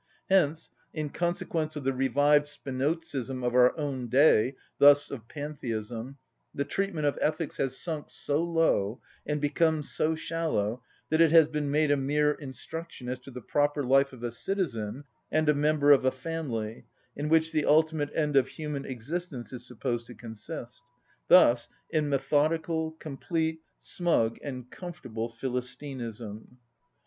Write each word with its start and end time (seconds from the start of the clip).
Hence, 0.31 0.71
in 0.95 1.11
consequence 1.11 1.75
of 1.75 1.83
the 1.83 1.93
revived 1.93 2.47
Spinozism 2.47 3.45
of 3.45 3.53
our 3.53 3.77
own 3.77 4.07
day, 4.07 4.55
thus 4.79 5.11
of 5.11 5.27
pantheism, 5.27 6.17
the 6.55 6.65
treatment 6.65 7.05
of 7.05 7.19
ethics 7.21 7.57
has 7.57 7.77
sunk 7.77 8.09
so 8.09 8.43
low 8.43 8.99
and 9.27 9.39
become 9.39 9.83
so 9.83 10.15
shallow 10.15 10.81
that 11.11 11.21
it 11.21 11.29
has 11.29 11.47
been 11.47 11.69
made 11.69 11.91
a 11.91 11.97
mere 11.97 12.31
instruction 12.31 13.09
as 13.09 13.19
to 13.19 13.29
the 13.29 13.43
proper 13.43 13.83
life 13.83 14.11
of 14.11 14.23
a 14.23 14.31
citizen 14.31 15.03
and 15.31 15.47
a 15.47 15.53
member 15.53 15.91
of 15.91 16.03
a 16.03 16.09
family, 16.09 16.87
in 17.15 17.29
which 17.29 17.51
the 17.51 17.65
ultimate 17.65 18.09
end 18.15 18.35
of 18.35 18.47
human 18.47 18.85
existence 18.85 19.53
is 19.53 19.67
supposed 19.67 20.07
to 20.07 20.15
consist: 20.15 20.81
thus 21.27 21.69
in 21.91 22.09
methodical, 22.09 22.93
complete, 22.93 23.59
smug, 23.77 24.39
and 24.43 24.71
comfortable 24.71 25.29
philistinism. 25.29 26.57